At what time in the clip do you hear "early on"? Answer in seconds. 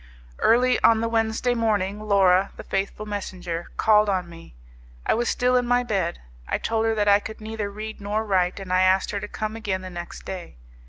0.39-0.99